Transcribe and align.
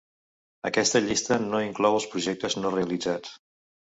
Aquesta 0.69 1.01
llista 1.07 1.37
no 1.43 1.59
inclou 1.65 1.97
els 1.97 2.07
projectes 2.13 2.57
no 2.63 2.73
realitzats. 2.77 3.37